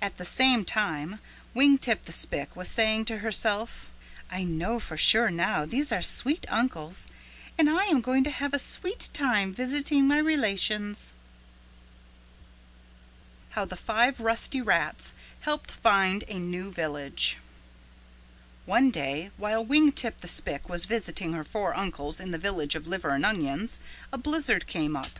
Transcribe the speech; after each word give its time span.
At 0.00 0.16
the 0.16 0.24
same 0.24 0.64
time 0.64 1.18
Wing 1.52 1.76
Tip 1.78 2.04
the 2.04 2.12
Spick 2.12 2.54
was 2.54 2.68
saying 2.68 3.06
to 3.06 3.18
herself, 3.18 3.90
"I 4.30 4.44
know 4.44 4.78
for 4.78 4.96
sure 4.96 5.28
now 5.28 5.66
these 5.66 5.90
are 5.90 6.02
sweet 6.02 6.46
uncles 6.48 7.08
and 7.58 7.68
I 7.68 7.86
am 7.86 8.00
going 8.00 8.22
to 8.22 8.30
have 8.30 8.54
a 8.54 8.60
sweet 8.60 9.08
time 9.12 9.52
visiting 9.52 10.06
my 10.06 10.18
relations." 10.18 11.14
How 13.58 13.64
the 13.64 13.74
Five 13.76 14.20
Rusty 14.20 14.60
Rats 14.60 15.14
Helped 15.40 15.72
Find 15.72 16.22
a 16.28 16.38
New 16.38 16.70
Village 16.70 17.38
One 18.66 18.92
day 18.92 19.32
while 19.36 19.64
Wing 19.64 19.90
Tip 19.90 20.20
the 20.20 20.28
Spick 20.28 20.68
was 20.68 20.84
visiting 20.84 21.32
her 21.32 21.42
four 21.42 21.74
uncles 21.76 22.20
in 22.20 22.30
the 22.30 22.38
Village 22.38 22.76
of 22.76 22.86
Liver 22.86 23.10
and 23.16 23.26
Onions, 23.26 23.80
a 24.12 24.16
blizzard 24.18 24.68
came 24.68 24.94
up. 24.94 25.18